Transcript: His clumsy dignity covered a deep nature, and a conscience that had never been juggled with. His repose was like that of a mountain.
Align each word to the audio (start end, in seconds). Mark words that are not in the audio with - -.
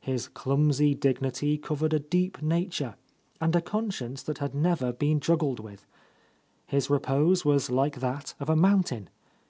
His 0.00 0.28
clumsy 0.28 0.94
dignity 0.94 1.58
covered 1.58 1.92
a 1.92 1.98
deep 1.98 2.40
nature, 2.40 2.94
and 3.40 3.56
a 3.56 3.60
conscience 3.60 4.22
that 4.22 4.38
had 4.38 4.54
never 4.54 4.92
been 4.92 5.18
juggled 5.18 5.58
with. 5.58 5.86
His 6.68 6.88
repose 6.88 7.44
was 7.44 7.68
like 7.68 7.98
that 7.98 8.34
of 8.38 8.48
a 8.48 8.54
mountain. 8.54 9.08